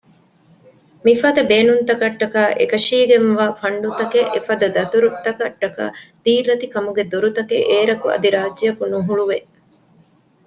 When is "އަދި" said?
8.11-8.29